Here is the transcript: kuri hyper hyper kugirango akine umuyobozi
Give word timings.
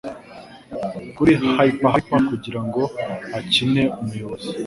kuri 1.15 1.31
hyper 1.57 1.89
hyper 1.93 2.21
kugirango 2.29 2.81
akine 3.39 3.83
umuyobozi 4.01 4.49